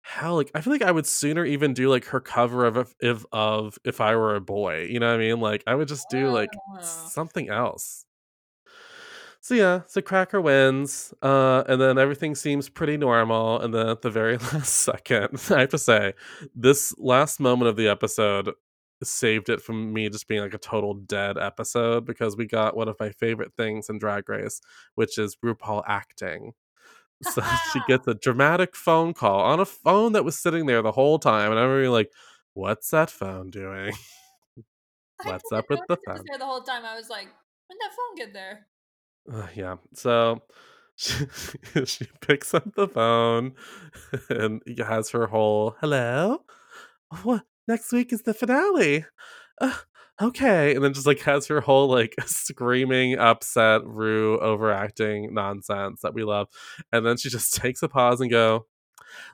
[0.06, 3.26] hell like i feel like i would sooner even do like her cover of if
[3.32, 5.40] of if i were a boy you know what i mean?
[5.40, 6.82] Like i would just do like Oh.
[6.82, 8.06] something else.
[9.42, 14.02] So yeah so cracker wins uh and then everything seems pretty normal and then at
[14.02, 16.14] the very last second i have to say
[16.56, 18.52] this last moment of the episode
[19.04, 22.88] saved it from me just being like a total dead episode because we got one
[22.88, 24.62] of my favorite things in drag race
[24.96, 26.54] which is rupaul acting
[27.24, 27.42] so
[27.74, 31.20] she gets a dramatic phone call on a phone that was sitting there the whole
[31.20, 32.12] time, and I'm really like,
[32.54, 33.94] "What's that phone doing?
[35.24, 36.86] What's up with the phone?" there the whole time.
[36.86, 37.28] I was like,
[37.68, 38.68] when did that phone get there?
[39.32, 39.76] Uh, yeah.
[39.94, 40.42] So
[40.96, 41.26] she,
[41.86, 43.54] she picks up the phone
[44.30, 46.44] and has her whole hello.
[47.24, 49.06] What next week is the finale?
[49.62, 49.74] Uh,
[50.22, 56.14] okay, and then just like has her whole like screaming, upset, Ru overacting nonsense that
[56.14, 56.48] we love,
[56.92, 58.68] and then she just takes a pause and go,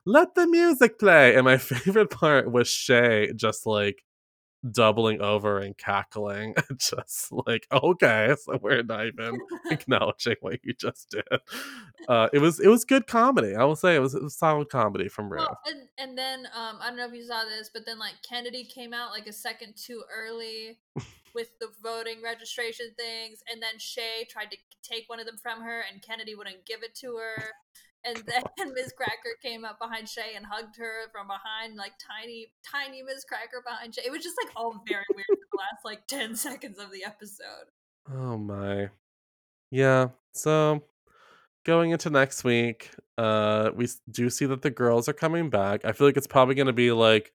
[0.06, 4.04] "Let the music play." And my favorite part was Shea just like
[4.70, 9.40] doubling over and cackling, just like, "Okay, so we're not even
[9.72, 11.42] acknowledging what you just did."
[12.08, 13.56] Uh, it was it was good comedy.
[13.56, 15.40] I will say it was it was solid comedy from Ru.
[15.40, 18.16] Well, and and then um, I don't know if you saw this, but then like
[18.28, 20.80] Kennedy came out like a second too early
[21.36, 25.62] with the voting registration things, and then Shea tried to take one of them from
[25.62, 27.44] her, and Kennedy wouldn't give it to her.
[28.06, 32.52] And then Miz Cracker came up behind Shea and hugged her from behind, like tiny,
[32.64, 34.04] tiny Miz Cracker behind Shea.
[34.06, 37.04] It was just like all very weird for the last like 10 seconds of the
[37.04, 37.68] episode.
[38.12, 38.90] Oh my.
[39.72, 40.10] Yeah.
[40.34, 40.84] So
[41.66, 45.84] going into next week, uh we do see that the girls are coming back.
[45.84, 47.34] I feel like it's probably going to be like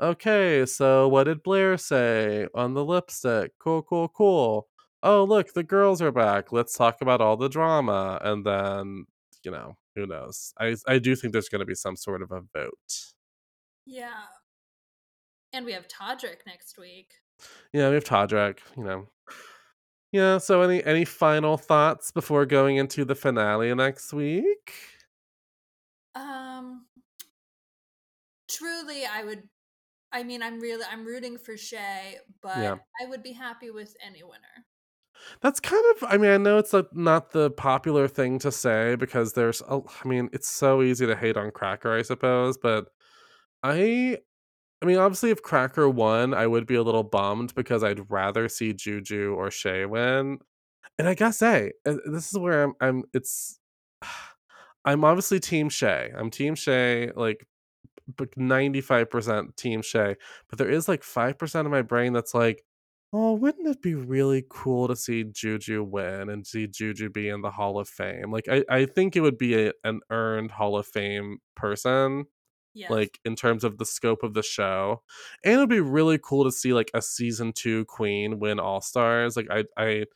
[0.00, 3.52] okay, so what did Blair say on the lipstick?
[3.58, 4.68] Cool, cool, cool.
[5.02, 6.52] Oh, look, the girls are back.
[6.52, 9.06] Let's talk about all the drama and then,
[9.44, 10.52] you know, who knows.
[10.58, 13.12] I I do think there's going to be some sort of a vote.
[13.86, 14.28] Yeah.
[15.52, 17.20] And we have Todrick next week.
[17.72, 19.08] Yeah, we have Todrick, you know.
[20.12, 24.72] Yeah, so any any final thoughts before going into the finale next week?
[26.14, 26.86] Um,
[28.48, 29.48] truly, I would.
[30.12, 32.78] I mean, I'm really, I'm rooting for Shea, but Yeah.
[33.02, 34.66] I would be happy with any winner.
[35.42, 38.94] That's kind of I mean, I know it's, like, not the popular thing to say
[38.96, 42.86] because there's a I mean, it's so easy to hate on Cracker, I suppose, but
[43.62, 44.18] I
[44.82, 48.48] I mean, obviously, if Cracker won, I would be a little bummed because I'd rather
[48.48, 50.38] see Juju or Shea win,
[50.98, 53.60] and I gotta say, uh, this is where I'm I'm it's
[54.86, 56.12] I'm obviously team Shea.
[56.16, 57.46] I'm team Shea, like,
[58.36, 60.16] 95% team Shea,
[60.48, 62.62] but there is, like, 5% of my brain that's like,
[63.12, 67.40] "Oh, wouldn't it be really cool to see Juju win and see Juju be in
[67.42, 70.76] the Hall of Fame?" Like, I I think it would be a an earned Hall
[70.78, 72.26] of Fame person,
[72.74, 72.90] Yes.
[72.90, 75.02] like, in terms of the scope of the show,
[75.44, 79.48] and it'd be really cool to see, like, a season 2 queen win All-Stars, like,
[79.50, 80.06] I I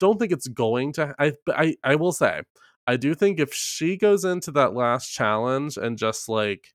[0.00, 2.42] don't think it's going to I I I will say,
[2.88, 6.74] I do think if she goes into that last challenge and just, like,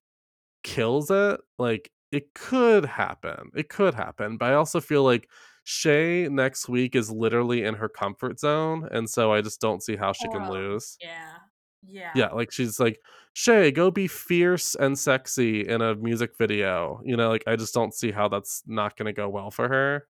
[0.64, 5.30] kills it, like, it could happen, it could happen, but I also feel like
[5.64, 9.96] Shea next week is literally in her comfort zone, and so I just don't see
[9.96, 11.00] how she can Oh, lose.
[11.00, 11.40] yeah.
[11.82, 12.14] Yeah.
[12.14, 13.00] Yeah, like, she's like,
[13.34, 17.74] Shea, go be fierce and sexy in a music video," you know, like, I just
[17.74, 20.08] don't see how that's not gonna go well for her.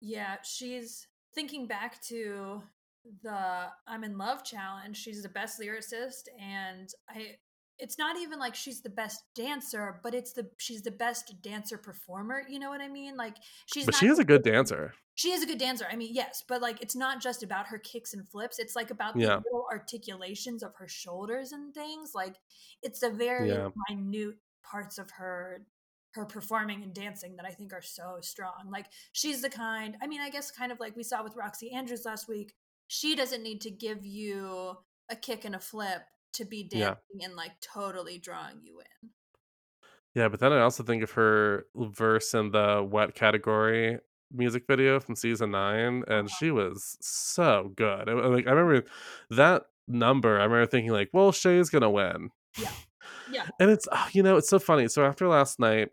[0.00, 2.62] Yeah, she's thinking back to
[3.22, 7.36] the I'm in Love challenge, she's the best lyricist, and I
[7.78, 11.78] it's not even like she's the best dancer, but it's the she's the best dancer
[11.78, 13.16] performer, you know what I mean?
[13.16, 14.94] Like, she's But she is a good dancer.
[15.16, 17.78] she is a good dancer, I mean, yes, but, like, it's not just about her
[17.78, 22.36] kicks and flips, it's, like, about the little articulations of her shoulders and things, like,
[22.82, 23.70] it's a very Yeah.
[23.88, 25.66] minute parts of her
[26.14, 30.06] her performing and dancing that I think are so strong, like, she's the kind I
[30.08, 32.54] mean, I guess kind of like we saw with Roxxxy Andrews last week,
[32.88, 34.78] she doesn't need to give you
[35.10, 36.02] a kick and a flip
[36.34, 36.96] to be Yeah.
[37.08, 39.10] dancing and, like, totally drawing you in.
[40.14, 43.98] Yeah, but then I also think of her verse in the Wet category
[44.30, 46.38] music video from season 9, and Uh-huh.
[46.38, 48.88] she was so good, and, like, I remember
[49.30, 52.74] that number, I remember thinking like, "Well, Shea's gonna win." Yeah.
[53.26, 53.48] Yeah.
[53.60, 55.90] And it's ah, you know, it's so funny, so after last night,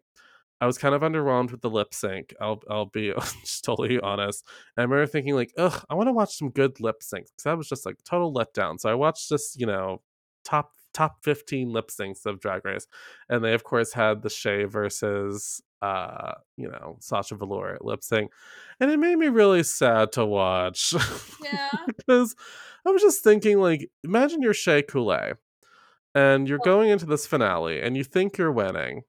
[0.61, 4.45] I was kind of underwhelmed with the lip sync, I'll I'll be just totally honest,
[4.77, 7.57] and I remember thinking like, "Ugh, I wanna watch some good lip syncs," 'cause that
[7.57, 10.03] was just, like, total letdown, so I watched this, you know,
[10.43, 12.87] top top 15 lip syncs of Drag Race,
[13.29, 18.31] and they, of course, had the Shea versus, uh, you know, Sasha Velour lip sync,
[18.79, 20.93] and it made me really sad to watch
[21.43, 21.69] Yeah.
[21.87, 22.35] because
[22.85, 25.33] I was just thinking, like, imagine you're Shea Coulee,
[26.13, 29.03] and you're going into this finale, and you think you're winning,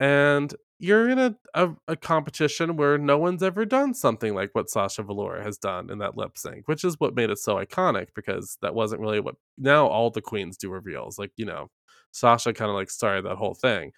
[0.00, 4.70] and you're in a a a competition where no one's ever done something like what
[4.70, 8.08] Sasha Velour has done in that lip sync, which is what made it so iconic
[8.16, 11.70] because that wasn't really what now all the queens do reveals, like, you know,
[12.12, 13.92] Sasha kinda, like, started that whole thing,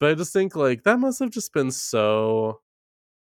[0.00, 2.60] but I just think, like, that must have just been so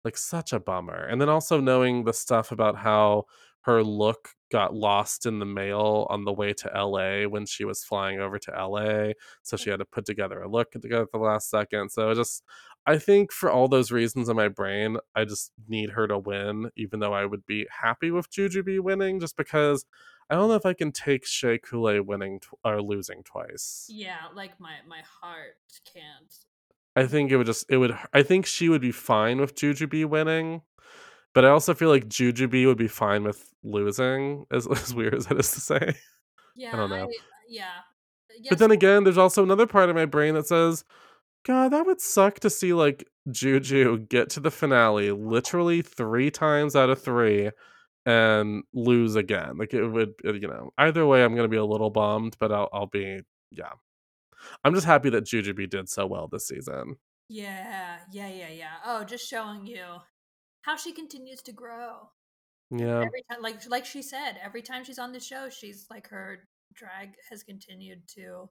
[0.05, 3.25] like, such a bummer, and then also knowing the stuff about how
[3.63, 7.85] her look got lost in the mail on the way to LA when she was
[7.85, 11.19] flying over to LA, so she had to put together a look together at the
[11.19, 12.43] last second, so just
[12.89, 16.71] I think for all those reasons in my brain, I just need her to win,
[16.75, 19.85] even though I would be happy with Jujubee winning just because
[20.31, 23.87] I don't know if I can take Shea Coulee winning tw or losing twice.
[23.91, 25.59] Yeah, like, my my heart
[25.93, 26.35] can't.
[26.97, 30.07] I think it would just it would I think she would be fine with Jujubee
[30.07, 30.63] winning,
[31.35, 35.31] but I also feel like Jujubee would be fine with losing, as as weird as
[35.31, 35.95] it is to say.
[36.57, 37.11] Yeah, I don't I know.
[37.51, 37.65] yeah.
[38.31, 40.85] Uh, but then again, there's also another part of my brain that says,
[41.45, 46.77] "God, that would suck to see, like, Juju get to the finale literally 3 times
[46.77, 47.51] out of 3
[48.07, 51.65] and lose again," like, it would uh, you know, either way, I'm gonna be a
[51.65, 53.21] little bummed, but I'll I'll be
[53.51, 53.73] yeah.
[54.65, 56.97] I'm just happy that Jujubee did so well this season.
[57.29, 58.79] Yeah, yeah, yeah, yeah.
[58.85, 59.99] Oh, just showing you
[60.63, 62.11] how she continues to grow.
[62.71, 63.09] Yeah.
[63.09, 66.49] every time like like she said, every time she's on the show, she's like her
[66.75, 68.51] drag has continued to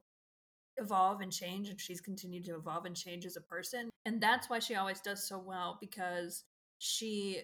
[0.77, 4.49] evolve and change, and she's continued to evolve and change as a person, and that's
[4.49, 6.43] why she always does so well because
[6.79, 7.41] she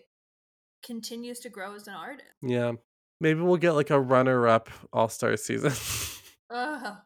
[0.84, 2.30] continues to grow as an artist.
[2.42, 2.74] Yeah.
[3.22, 5.72] Maybe we'll get, like, a runner-up All-Star season.
[6.50, 6.98] Ugh.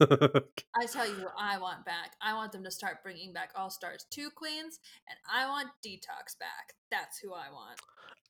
[0.00, 2.14] I tell you what I want back.
[2.20, 6.74] I want them to start bringing back All-Stars 2 queens, and I want Detox back.
[6.90, 7.78] That's who I want.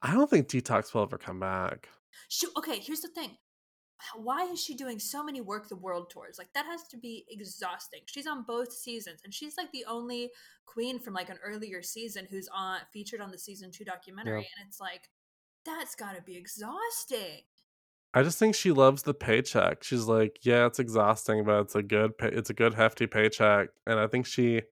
[0.02, 1.88] I don't think Detox will ever come back.
[2.28, 3.38] Shoo okay, here's the thing.
[4.16, 6.38] Why is she doing so many Werq the World tours?
[6.38, 8.02] Like, that has to be exhausting.
[8.06, 10.32] She's on both seasons, and she's, like, the only
[10.66, 13.84] queen from, like, an earlier season who's on featured on the season 2
[14.22, 14.44] Yeah.
[14.44, 15.10] documentary, and it's like,
[15.64, 17.42] that's gotta be exhausting.
[18.12, 19.82] I just think she loves the paycheck.
[19.82, 23.70] She's like, "Yeah, it's exhausting, but it's a good pay it's a good hefty paycheck,"
[23.86, 24.62] and I think she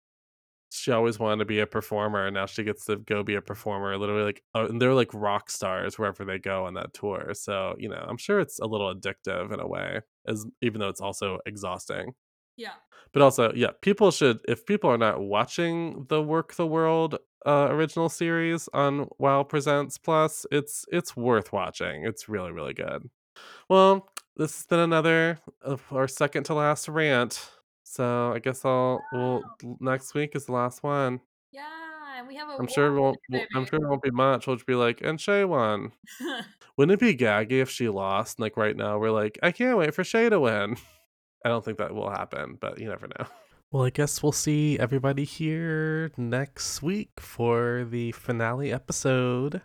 [0.72, 3.42] she always wanted to be a performer and now she gets to go be a
[3.42, 7.32] performer literally like uh, and they're like rock stars wherever they go on that tour
[7.34, 10.88] so you know i'm sure it's a little addictive in a way as even though
[10.88, 12.12] it's also exhausting.
[12.56, 12.74] Yeah.
[13.12, 17.68] But also yeah people should if people are not watching the Werq the World uh,
[17.70, 23.08] original series on wow presents plus it's it's worth watching it's really really good.
[23.68, 27.50] Well this has been another of our second to last rant
[27.92, 29.42] so I guess I'll well
[29.78, 31.20] next week is the last one.
[31.52, 31.62] Yeah,
[32.16, 33.18] and we have a I'm sure it won't.
[33.54, 34.46] I'm sure it won't be much.
[34.46, 35.92] We'll just be like, and Shea won.
[36.78, 38.40] Wouldn't it be gaggy if she lost?
[38.40, 40.76] Like right now, we're like, I can't wait for Shea to win.
[41.44, 43.26] I don't think that will happen, but you never know.
[43.72, 49.62] Well, I guess we'll see everybody here next week for the finale episode.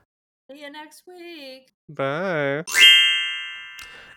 [0.50, 1.74] See you next week.
[1.90, 2.64] Bye.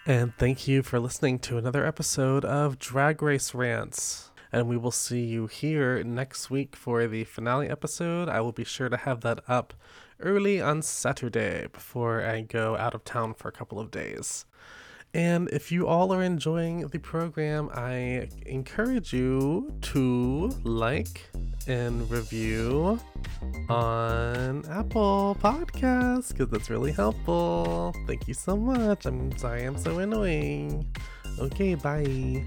[0.06, 4.30] And thank you for listening to another episode of Drag Race Rants.
[4.50, 8.28] And we will see you here next week for the finale episode.
[8.28, 9.74] I will be sure to have that up
[10.18, 14.46] early on Saturday before I go out of town for a couple of days.
[15.12, 21.28] And if you all are enjoying the program, I encourage you to like
[21.66, 22.98] and review
[23.68, 27.94] on Apple Podcasts because that's really helpful.
[28.06, 29.06] Thank you so much.
[29.06, 30.86] I'm sorry I'm so annoying.
[31.38, 32.46] Okay, bye.